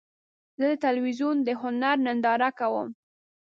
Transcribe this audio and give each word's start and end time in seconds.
زه 0.59 0.65
د 0.71 0.75
تلویزیون 0.85 1.35
د 1.47 1.49
هنر 1.61 1.95
ننداره 2.05 2.49
کوم. 2.59 2.87